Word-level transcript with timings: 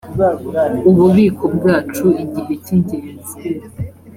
ububiko 0.89 1.43
bwacu 1.55 2.05
igihe 2.23 2.53
cy 2.63 2.69
ingenzi 2.75 3.35